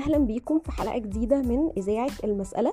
أهلا 0.00 0.18
بيكم 0.18 0.58
في 0.58 0.72
حلقة 0.72 0.98
جديدة 0.98 1.42
من 1.42 1.70
إذاعة 1.76 2.10
المسألة. 2.24 2.72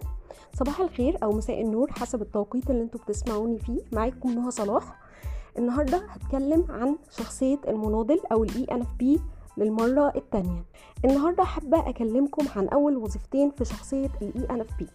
صباح 0.54 0.80
الخير 0.80 1.18
أو 1.24 1.32
مساء 1.32 1.62
النور 1.62 1.92
حسب 1.92 2.22
التوقيت 2.22 2.70
اللي 2.70 2.82
أنتوا 2.82 3.00
بتسمعوني 3.00 3.60
فيه. 3.60 3.80
معاكم 3.92 4.32
نهى 4.32 4.52
صلاح. 4.52 5.00
النهارده 5.58 5.98
هتكلم 6.10 6.66
عن 6.70 6.96
شخصية 7.18 7.60
المناضل 7.68 8.20
أو 8.32 8.44
ال 8.44 8.64
INFP 8.72 9.20
للمرة 9.58 10.14
الثانية 10.16 10.64
النهارده 11.06 11.44
حابة 11.44 11.90
أكلمكم 11.90 12.46
عن 12.56 12.68
أول 12.68 12.98
وظيفتين 12.98 13.52
في 13.58 13.66
شخصية 13.66 14.10
ال 14.22 14.48
INFP 14.50 14.88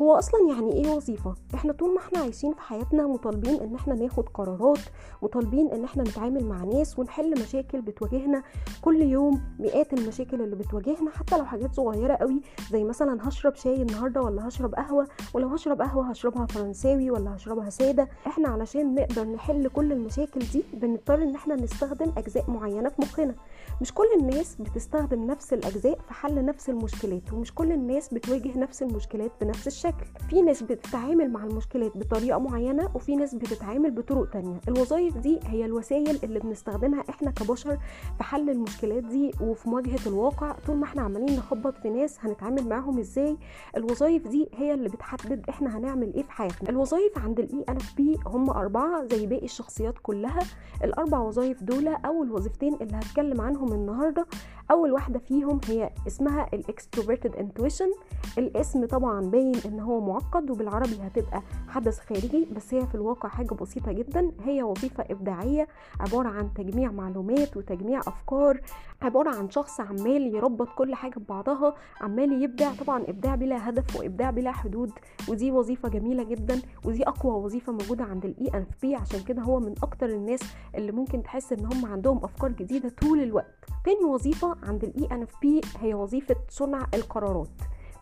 هو 0.00 0.12
أصلا 0.18 0.40
يعني 0.48 0.72
إيه 0.72 0.90
وظيفة؟ 0.90 1.34
إحنا 1.54 1.72
طول 1.72 1.94
ما 1.94 2.00
إحنا 2.00 2.18
عايشين 2.18 2.52
في 2.54 2.60
حياتنا 2.60 3.06
مطالبين 3.06 3.60
إن 3.60 3.74
إحنا 3.74 3.94
ناخد 3.94 4.28
قرارات 4.28 4.78
مطالبين 5.22 5.70
إن 5.72 5.84
إحنا 5.84 6.02
نتعامل 6.02 6.44
مع 6.44 6.64
ناس 6.64 6.98
ونحل 6.98 7.42
مشاكل 7.42 7.80
بتواجهنا 7.80 8.42
كل 8.82 9.02
يوم 9.02 9.40
مئات 9.58 9.92
المشاكل 9.92 10.42
اللي 10.42 10.56
بتواجهنا 10.56 11.10
حتى 11.10 11.38
لو 11.38 11.44
حاجات 11.44 11.74
صغيرة 11.74 12.14
قوي 12.14 12.40
زي 12.72 12.84
مثلا 12.84 13.28
هشرب 13.28 13.54
شاي 13.54 13.82
النهارده 13.82 14.22
ولا 14.22 14.48
هشرب 14.48 14.74
قهوة 14.74 15.08
ولو 15.34 15.48
هشرب 15.48 15.82
قهوة 15.82 16.10
هشربها 16.10 16.46
فرنساوي 16.46 17.10
ولا 17.10 17.36
هشربها 17.36 17.70
سادة. 17.70 18.08
إحنا 18.26 18.48
علشان 18.48 18.94
نقدر 18.94 19.24
نحل 19.24 19.68
كل 19.68 19.92
المشاكل 19.92 20.40
دي 20.40 20.64
بنضطر 20.74 21.22
إن 21.22 21.34
إحنا 21.34 21.54
نستخدم 21.54 22.12
أجزاء 22.18 22.50
معينة 22.50 22.88
في 22.88 23.02
مخنا. 23.02 23.34
مش 23.80 23.94
كل 23.94 24.06
الناس 24.20 24.56
بتستخدم 24.60 25.26
نفس 25.26 25.52
الأجزاء 25.52 25.98
في 26.08 26.14
حل 26.14 26.44
نفس 26.44 26.68
المشكلات 26.70 27.32
ومش 27.32 27.54
كل 27.54 27.72
الناس 27.72 28.14
بتواجه 28.14 28.58
نفس 28.58 28.82
المشكلات 28.82 29.30
بنفس 29.40 29.66
الشكل. 29.66 29.89
في 30.30 30.42
ناس 30.42 30.62
بتتعامل 30.62 31.30
مع 31.30 31.44
المشكلات 31.44 31.96
بطريقة 31.98 32.38
معينة 32.38 32.90
وفي 32.94 33.16
ناس 33.16 33.34
بتتعامل 33.34 33.90
بطرق 33.90 34.30
تانية. 34.30 34.60
الوظائف 34.68 35.18
دي 35.18 35.40
هي 35.46 35.64
الوسائل 35.64 36.18
اللي 36.24 36.38
بنستخدمها 36.38 37.04
إحنا 37.10 37.30
كبشر 37.30 37.78
في 38.18 38.22
حل 38.24 38.50
المشكلات 38.50 39.02
دي 39.04 39.32
وفي 39.40 39.68
مواجهة 39.68 39.98
الواقع. 40.06 40.52
طول 40.66 40.76
ما 40.76 40.84
إحنا 40.84 41.02
عمالين 41.02 41.36
نخبط 41.36 41.78
في 41.78 41.90
ناس 41.90 42.16
هنتعامل 42.20 42.68
معاهم 42.68 42.98
إزاي 42.98 43.36
الوظائف 43.76 44.28
دي 44.28 44.48
هي 44.54 44.74
اللي 44.74 44.88
بتحدد 44.88 45.48
إحنا 45.48 45.78
هنعمل 45.78 46.14
إيه 46.14 46.22
في 46.22 46.32
حياتنا. 46.32 46.68
الوظائف 46.70 47.18
عند 47.18 47.40
ال 47.40 47.64
INFP 47.68 48.16
هم 48.26 48.50
أربعة 48.50 49.04
زي 49.04 49.26
باقي 49.26 49.44
الشخصيات 49.44 49.94
كلها. 50.02 50.40
الأربع 50.84 51.18
وظائف 51.18 51.62
دول 51.62 51.88
اول 51.88 52.32
وظيفتين 52.32 52.74
اللي 52.80 52.96
هتكلم 52.96 53.40
عنهم 53.40 53.72
النهارده 53.72 54.26
أول 54.70 54.92
واحدة 54.92 55.18
فيهم 55.18 55.60
هي 55.68 55.90
اسمها 56.06 56.48
ال 56.54 56.61
Extroverted 56.61 57.36
Intuition 57.36 57.90
الاسم 58.38 58.86
طبعا 58.86 59.20
باين 59.20 59.54
إن 59.70 59.80
هو 59.80 60.00
معقد 60.00 60.50
وبالعربي 60.50 60.98
هتبقى 61.02 61.42
حدس 61.68 61.98
خارجي 62.00 62.48
بس 62.56 62.74
هي 62.74 62.86
في 62.86 62.94
الواقع 62.94 63.28
حاجة 63.28 63.54
بسيطة 63.54 63.92
جدا. 63.92 64.32
هي 64.44 64.62
وظيفة 64.62 65.04
إبداعية 65.10 65.68
عبارة 66.00 66.28
عن 66.28 66.54
تجميع 66.54 66.90
معلومات 66.90 67.56
وتجميع 67.56 68.00
أفكار 68.00 68.60
عبارة 69.02 69.36
عن 69.36 69.50
شخص 69.50 69.80
عمال 69.80 70.34
يربط 70.34 70.68
كل 70.68 70.94
حاجة 70.94 71.18
ببعضها 71.18 71.74
عمال 72.00 72.42
يبدع. 72.42 72.72
طبعا 72.74 73.02
إبداع 73.08 73.34
بلا 73.34 73.68
هدف 73.68 73.96
وإبداع 73.96 74.30
بلا 74.30 74.52
حدود 74.52 74.90
ودي 75.28 75.50
وظيفة 75.50 75.88
جميلة 75.88 76.22
جدا 76.24 76.60
ودي 76.84 77.08
أقوى 77.08 77.32
وظيفة 77.44 77.72
موجودة 77.72 78.04
عند 78.04 78.24
ال 78.24 78.48
INFP 78.54 78.94
عشان 78.94 79.20
كده 79.24 79.42
هو 79.42 79.60
من 79.60 79.74
أكتر 79.82 80.06
الناس 80.08 80.40
اللي 80.74 80.92
ممكن 80.92 81.22
تحس 81.22 81.52
إن 81.52 81.66
هم 81.66 81.86
عندهم 81.86 82.20
أفكار 82.24 82.50
جديدة 82.52 82.88
طول 83.02 83.22
الوقت. 83.22 83.64
تاني 83.84 84.04
وظيفة 84.04 84.56
عند 84.62 84.84
ال 84.84 85.08
INFP 85.12 85.60
هي 85.80 85.94
وظيفة 85.94 86.36
صنع 86.48 86.86
القرارات. 86.94 87.48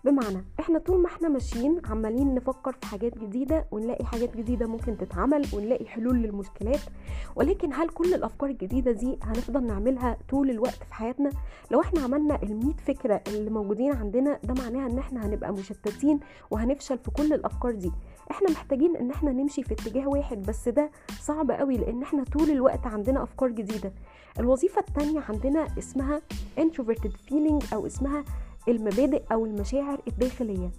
بمعنى 0.08 0.44
إحنا 0.60 0.78
طول 0.78 1.00
ما 1.02 1.06
إحنا 1.08 1.28
ماشيين 1.28 1.80
عمالين 1.84 2.34
نفكر 2.34 2.72
في 2.72 2.86
حاجات 2.86 3.18
جديدة 3.18 3.64
ونلاقي 3.70 4.04
حاجات 4.04 4.36
جديدة 4.36 4.66
ممكن 4.66 4.98
تتعمل 4.98 5.46
ونلاقي 5.52 5.86
حلول 5.86 6.16
للمشكلات 6.16 6.80
ولكن 7.36 7.72
هل 7.72 7.88
كل 7.88 8.14
الأفكار 8.14 8.50
الجديدة 8.50 8.92
دي 8.92 9.18
هنفضل 9.22 9.66
نعملها 9.66 10.16
طول 10.30 10.50
الوقت 10.50 10.82
في 10.88 10.94
حياتنا؟ 10.94 11.30
لو 11.70 11.80
إحنا 11.80 12.00
عملنا 12.00 12.36
ال100 12.38 12.82
فكرة 12.86 13.20
اللي 13.28 13.50
موجودين 13.50 13.92
عندنا 13.92 14.38
ده 14.44 14.54
معناها 14.62 14.86
إن 14.90 14.98
إحنا 14.98 15.26
هنبقى 15.26 15.52
مشتتين 15.52 16.20
وهنفشل 16.50 16.98
في 16.98 17.10
كل 17.10 17.32
الأفكار 17.32 17.72
دي. 17.74 17.92
إحنا 18.30 18.50
محتاجين 18.50 18.96
إن 18.96 19.10
إحنا 19.10 19.32
نمشي 19.32 19.62
في 19.62 19.74
اتجاه 19.74 20.08
واحد 20.08 20.42
بس 20.42 20.68
ده 20.68 20.90
صعب 21.20 21.50
قوي 21.50 21.76
لأن 21.76 22.02
إحنا 22.02 22.24
طول 22.24 22.50
الوقت 22.50 22.86
عندنا 22.86 23.22
أفكار 23.22 23.48
جديدة. 23.50 23.92
الوظيفة 24.38 24.84
الثانية 24.88 25.20
عندنا 25.28 25.66
اسمها 25.78 26.22
introverted 26.60 27.12
feeling 27.30 27.72
أو 27.74 27.86
اسمها 27.86 28.24
المبادئ 28.68 29.22
أو 29.32 29.46
المشاعر 29.46 30.00
الداخلية. 30.08 30.70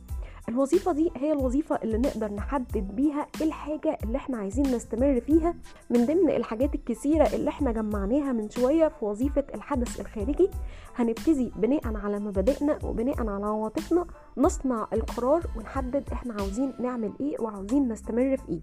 الوظيفة 0.49 0.91
دي 0.91 1.11
هي 1.15 1.31
الوظيفة 1.31 1.75
اللي 1.83 1.97
نقدر 1.97 2.31
نحدد 2.33 2.95
بيها 2.95 3.27
الحاجة 3.41 3.97
اللي 4.03 4.17
إحنا 4.17 4.37
عايزين 4.37 4.75
نستمر 4.75 5.21
فيها 5.21 5.53
من 5.89 6.05
ضمن 6.05 6.29
الحاجات 6.29 6.75
الكثيرة 6.75 7.27
اللي 7.33 7.49
إحنا 7.49 7.71
جمعناها 7.71 8.31
من 8.31 8.49
شوية 8.49 8.87
في 8.87 9.05
وظيفة 9.05 9.43
الحدث 9.55 9.99
الخارجي. 9.99 10.49
هنبتدي 10.95 11.51
بناء 11.55 11.95
على 11.97 12.19
مبادئنا 12.19 12.79
وبناء 12.83 13.19
على 13.29 13.45
عواطفنا 13.45 14.05
نصنع 14.37 14.87
القرار 14.93 15.43
ونحدد 15.57 16.03
إحنا 16.13 16.33
عاوزين 16.33 16.73
نعمل 16.79 17.11
إيه 17.21 17.35
وعاوزين 17.41 17.87
نستمر 17.87 18.37
في 18.37 18.49
إيه. 18.49 18.61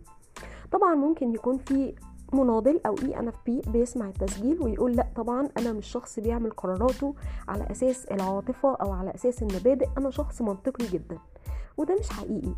طبعا 0.72 0.94
ممكن 0.94 1.34
يكون 1.34 1.58
في 1.58 1.94
مناضل 2.32 2.80
أو 2.86 2.94
اي 3.02 3.18
ان 3.18 3.28
اف 3.28 3.34
بي 3.46 3.62
بيسمع 3.72 4.06
التسجيل 4.08 4.62
ويقول 4.62 4.96
لأ 4.96 5.06
طبعا 5.16 5.48
أنا 5.58 5.72
مش 5.72 5.86
شخص 5.86 6.20
بيعمل 6.20 6.50
قراراته 6.50 7.14
على 7.48 7.70
أساس 7.70 8.04
العاطفة 8.04 8.74
أو 8.74 8.92
على 8.92 9.14
أساس 9.14 9.42
المبادئ 9.42 9.88
أنا 9.98 10.10
شخص 10.10 10.42
منطقي 10.42 10.86
جدا. 10.86 11.18
وده 11.76 11.96
مش 12.00 12.08
حقيقي. 12.10 12.52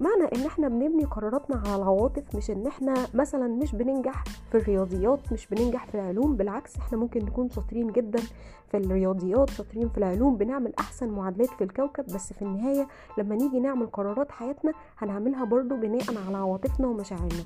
معنى 0.00 0.24
إن 0.34 0.46
إحنا 0.46 0.68
بنبني 0.68 1.04
قراراتنا 1.04 1.56
على 1.56 1.76
العواطف 1.76 2.36
مش 2.36 2.50
إن 2.50 2.66
إحنا 2.66 2.94
مثلا 3.14 3.46
مش 3.48 3.72
بننجح 3.74 4.24
في 4.50 4.58
الرياضيات 4.58 5.32
مش 5.32 5.46
بننجح 5.46 5.86
في 5.86 5.94
العلوم 5.94 6.36
بالعكس 6.36 6.76
إحنا 6.76 6.98
ممكن 6.98 7.24
نكون 7.24 7.48
شاطرين 7.50 7.92
جدا 7.92 8.18
في 8.70 8.76
الرياضيات 8.76 9.50
شاطرين 9.50 9.88
في 9.88 9.98
العلوم 9.98 10.36
بنعمل 10.36 10.72
أحسن 10.78 11.08
معادلات 11.08 11.48
في 11.50 11.64
الكوكب 11.64 12.04
بس 12.04 12.32
في 12.32 12.42
النهاية 12.42 12.88
لما 13.18 13.34
نيجي 13.34 13.60
نعمل 13.60 13.86
قرارات 13.86 14.30
حياتنا 14.32 14.72
هنعملها 14.98 15.44
برضو 15.44 15.76
بناء 15.76 16.04
على 16.26 16.36
عواطفنا 16.36 16.86
ومشاعرنا. 16.88 17.44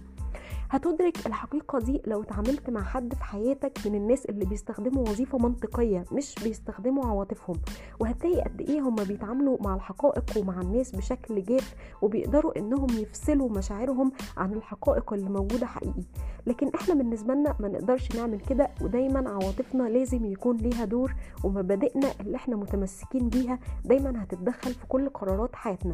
هتدرك 0.75 1.27
الحقيقة 1.27 1.79
دي 1.79 2.03
لو 2.07 2.23
اتعاملت 2.23 2.71
مع 2.71 2.83
حد 2.83 3.15
في 3.15 3.25
حياتك 3.25 3.79
من 3.87 3.95
الناس 3.95 4.27
اللي 4.27 4.45
بيستخدموا 4.45 5.03
وظيفة 5.09 5.39
منطقية 5.39 6.05
مش 6.13 6.35
بيستخدموا 6.45 7.07
عواطفهم. 7.07 7.57
وهتلاقي 8.01 8.41
قد 8.43 8.61
إيه 8.61 8.81
هما 8.81 9.03
بيتعاملوا 9.03 9.57
مع 9.61 9.75
الحقائق 9.75 10.25
ومع 10.37 10.61
الناس 10.61 10.91
بشكل 10.97 11.43
جاف 11.45 11.75
وبيقدروا 12.03 12.59
إنهم 12.59 12.87
يفصلوا 12.91 13.51
مشاعرهم 13.51 14.13
عن 14.37 14.53
الحقائق 14.53 15.13
اللي 15.13 15.31
موجودة 15.31 15.67
حقيقي. 15.67 16.03
لكن 16.47 16.69
إحنا 16.75 16.95
بالنسبة 16.95 17.35
لنا 17.35 17.55
ما 17.61 17.69
نقدرش 17.69 18.17
نعمل 18.17 18.41
كده 18.41 18.71
ودايما 18.83 19.31
عواطفنا 19.31 19.83
لازم 19.89 20.25
يكون 20.25 20.57
ليها 20.57 20.85
دور 20.85 21.15
ومبادئنا 21.45 22.09
اللي 22.21 22.37
إحنا 22.37 22.57
متمسكين 22.57 23.29
بيها 23.29 23.59
دايما 23.85 24.23
هتتدخل 24.23 24.75
في 24.75 24.87
كل 24.87 25.09
قرارات 25.09 25.57
حياتنا. 25.57 25.93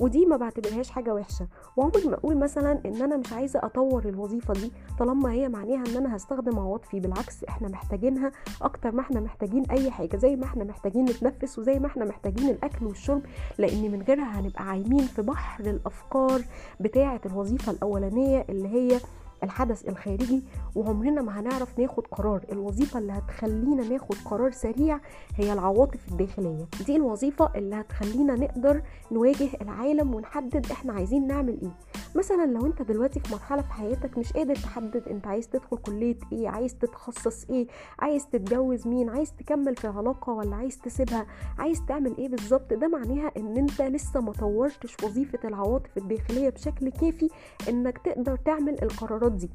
ودي 0.00 0.26
ما 0.26 0.36
بعتبرهاش 0.36 0.90
حاجة 0.90 1.14
وحشة. 1.14 1.46
وعمري 1.76 2.04
ما 2.08 2.14
أقول 2.14 2.36
مثلا 2.36 2.80
إن 2.86 3.02
أنا 3.02 3.16
مش 3.16 3.32
عايزة 3.32 3.60
أطور 3.64 4.08
الوظيفة 4.08 4.54
دي 4.54 4.72
طالما 4.98 5.32
هي 5.32 5.48
معناها 5.48 5.84
إن 5.86 5.96
أنا 5.96 6.16
هستخدم 6.16 6.58
عواطفي 6.58 7.00
بالعكس 7.00 7.44
إحنا 7.44 7.68
محتاجينها 7.68 8.32
أكتر 8.62 8.92
ما 8.92 9.00
إحنا 9.00 9.20
محتاجين 9.20 9.64
أي 9.70 9.90
حاجة. 9.90 10.16
زي 10.16 10.36
ما 10.36 10.44
إحنا 10.44 10.64
محتاجين 10.64 11.04
نتنفس 11.04 11.58
وزي 11.58 11.78
ما 11.78 11.86
إحنا 11.86 12.04
محتاجين 12.04 12.50
الأكل 12.50 12.86
والشرب 12.86 13.22
لأن 13.58 13.90
من 13.92 14.02
غيرها 14.02 14.40
هنبقى 14.40 14.64
عايمين 14.68 15.02
في 15.04 15.22
بحر 15.22 15.64
الأفكار 15.64 16.42
بتاعة 16.80 17.20
الوظيفة 17.26 17.72
الأولانية 17.72 18.44
اللي 18.48 18.68
هي 18.68 19.00
الحدث 19.42 19.88
الخارجي 19.88 20.42
وعمرنا 20.74 21.22
ما 21.22 21.40
هنعرف 21.40 21.78
ناخد 21.78 22.06
قرار. 22.06 22.44
الوظيفة 22.52 22.98
اللي 22.98 23.12
هتخلينا 23.12 23.88
ناخد 23.88 24.16
قرار 24.24 24.50
سريع 24.50 25.00
هي 25.36 25.52
العواطف 25.52 26.08
الداخلية. 26.12 26.66
دي 26.86 26.96
الوظيفة 26.96 27.50
اللي 27.54 27.76
هتخلينا 27.76 28.34
نقدر 28.34 28.82
نواجه 29.12 29.48
العالم 29.62 30.14
ونحدد 30.14 30.66
إحنا 30.70 30.92
عايزين 30.92 31.26
نعمل 31.26 31.58
إيه. 31.62 31.70
مثلا 32.16 32.46
لو 32.46 32.66
انت 32.66 32.82
دلوقتي 32.82 33.20
في 33.20 33.32
مرحلة 33.32 33.62
في 33.62 33.72
حياتك 33.72 34.18
مش 34.18 34.32
قادر 34.32 34.54
تحدد 34.54 35.08
انت 35.08 35.26
عايز 35.26 35.48
تدخل 35.48 35.76
كلية 35.76 36.16
إيه 36.32 36.48
عايز 36.48 36.74
تتخصص 36.74 37.44
إيه 37.50 37.66
عايز 37.98 38.26
تتجوز 38.26 38.86
مين 38.88 39.08
عايز 39.10 39.32
تكمل 39.32 39.76
في 39.76 39.88
علاقة 39.88 40.32
ولا 40.32 40.56
عايز 40.56 40.78
تسيبها 40.78 41.26
عايز 41.58 41.82
تعمل 41.88 42.16
إيه 42.16 42.28
بالظبط 42.28 42.72
ده 42.72 42.88
معناها 42.88 43.30
ان 43.36 43.56
انت 43.56 43.82
لسه 43.82 44.20
ما 44.20 44.32
طورتش 44.32 44.96
وظيفة 45.04 45.38
العواطف 45.44 45.96
الداخلية 45.98 46.48
بشكل 46.50 46.88
كافي 46.90 47.28
انك 47.68 47.98
تقدر 47.98 48.36
تعمل 48.36 48.82
القرارات 48.82 49.23
دي. 49.32 49.50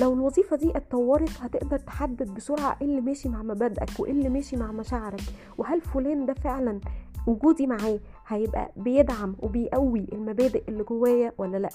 لو 0.00 0.12
الوظيفة 0.14 0.56
دي 0.56 0.76
اتطورت 0.76 1.30
هتقدر 1.40 1.78
تحدد 1.78 2.34
بسرعة 2.34 2.76
إيه 2.82 2.86
اللي 2.86 3.00
ماشي 3.00 3.28
مع 3.28 3.42
مبادئك 3.42 4.00
وإيه 4.00 4.12
اللي 4.12 4.28
ماشي 4.28 4.56
مع 4.56 4.72
مشاعرك 4.72 5.20
وهل 5.58 5.80
فلان 5.80 6.26
ده 6.26 6.34
فعلا 6.34 6.80
وجودي 7.26 7.66
معاه 7.66 7.98
هيبقى 8.30 8.70
بيدعم 8.76 9.36
وبيقوي 9.38 10.06
المبادئ 10.12 10.62
اللي 10.68 10.82
جوايا 10.84 11.32
ولا 11.38 11.56
لأ؟ 11.56 11.68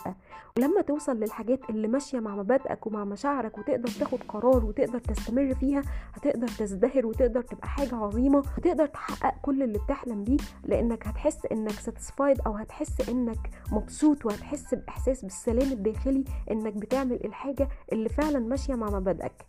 ولما 0.57 0.81
توصل 0.81 1.17
للحاجات 1.19 1.59
اللي 1.69 1.87
ماشية 1.87 2.19
مع 2.19 2.35
مبادئك 2.35 2.87
ومع 2.87 3.03
مشاعرك 3.05 3.57
وتقدر 3.57 3.87
تاخد 3.99 4.19
قرار 4.27 4.65
وتقدر 4.65 4.99
تستمر 4.99 5.53
فيها 5.55 5.81
هتقدر 6.13 6.47
تزدهر 6.47 7.05
وتقدر 7.05 7.41
تبقى 7.41 7.67
حاجة 7.67 7.95
عظيمة 7.95 8.43
وتقدر 8.57 8.85
تحقق 8.85 9.33
كل 9.41 9.63
اللي 9.63 9.79
بتحلم 9.79 10.23
بيه 10.23 10.37
لأنك 10.63 11.07
هتحس 11.07 11.45
إنك 11.51 11.71
ساتسفايد 11.71 12.37
أو 12.47 12.51
هتحس 12.53 13.09
إنك 13.09 13.49
مبسوط 13.71 14.25
وهتحس 14.25 14.73
بإحساس 14.75 15.21
بالسلام 15.23 15.71
الداخلي 15.71 16.23
إنك 16.51 16.73
بتعمل 16.73 17.19
الحاجة 17.25 17.67
اللي 17.93 18.09
فعلا 18.09 18.39
ماشية 18.39 18.75
مع 18.75 18.89
مبادئك. 18.89 19.45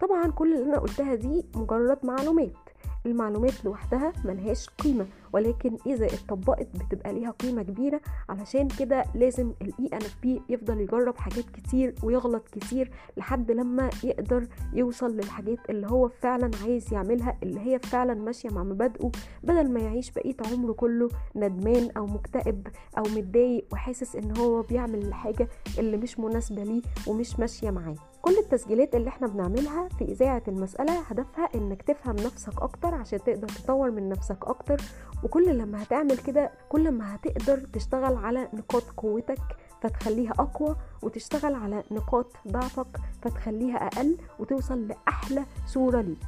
طبعا 0.00 0.30
كل 0.30 0.54
اللي 0.54 0.64
أنا 0.66 0.78
قلتها 0.78 1.14
دي 1.14 1.44
مجرد 1.54 1.98
معلومات. 2.02 2.69
المعلومات 3.06 3.64
لوحدها 3.64 4.12
ملهاش 4.24 4.68
قيمة 4.70 5.06
ولكن 5.32 5.76
إذا 5.86 6.06
اتطبقت 6.06 6.68
بتبقى 6.76 7.12
ليها 7.12 7.30
قيمة 7.30 7.62
كبيرة. 7.62 8.00
علشان 8.28 8.68
كده 8.78 9.04
لازم 9.14 9.52
ال 9.62 9.72
ENFP 9.72 10.40
يفضل 10.48 10.80
يجرب 10.80 11.16
حاجات 11.16 11.50
كتير 11.50 11.94
ويغلط 12.02 12.48
كتير 12.48 12.90
لحد 13.16 13.50
لما 13.50 13.90
يقدر 14.04 14.46
يوصل 14.72 15.16
للحاجات 15.16 15.58
اللي 15.70 15.86
هو 15.86 16.08
فعلا 16.08 16.50
عايز 16.62 16.92
يعملها 16.92 17.38
اللي 17.42 17.60
هي 17.60 17.78
فعلا 17.78 18.14
ماشية 18.14 18.48
مع 18.48 18.62
مبادئه. 18.62 19.10
بدل 19.42 19.70
ما 19.72 19.80
يعيش 19.80 20.10
بقية 20.10 20.36
عمره 20.52 20.72
كله 20.72 21.08
ندمان 21.36 21.90
أو 21.96 22.06
مكتئب 22.06 22.66
أو 22.98 23.02
متضايق 23.02 23.64
وحاسس 23.72 24.16
إن 24.16 24.36
هو 24.38 24.62
بيعمل 24.62 24.98
الحاجة 25.06 25.48
اللي 25.78 25.96
مش 25.96 26.18
مناسبة 26.18 26.62
ليه 26.64 26.82
ومش 27.06 27.38
ماشية 27.38 27.70
معاه. 27.70 27.94
كل 28.22 28.38
التسجيلات 28.38 28.94
اللي 28.94 29.08
إحنا 29.08 29.26
بنعملها 29.26 29.88
في 29.98 30.04
إذاعة 30.04 30.42
المسألة 30.48 31.00
هدفها 31.00 31.48
إنك 31.54 31.82
تفهم 31.82 32.16
نفسك 32.16 32.62
أكتر 32.62 32.94
عشان 32.94 33.18
تقدر 33.18 33.48
تطور 33.48 33.90
من 33.90 34.08
نفسك 34.08 34.38
أكتر. 34.42 34.80
وكل 35.24 35.58
لما 35.58 35.82
هتعمل 35.82 36.18
كده 36.18 36.50
كل 36.68 36.90
ما 36.90 37.14
هتقدر 37.14 37.58
تشتغل 37.72 38.16
على 38.16 38.48
نقاط 38.54 38.82
قوتك 38.96 39.42
فتخليها 39.82 40.32
أقوى 40.38 40.76
وتشتغل 41.02 41.54
على 41.54 41.82
نقاط 41.90 42.26
ضعفك 42.48 43.00
فتخليها 43.22 43.76
أقل 43.76 44.16
وتوصل 44.38 44.88
لأحلى 44.88 45.44
صورة 45.66 46.00
ليك. 46.00 46.18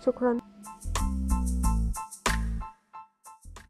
شكرا. 0.00 0.51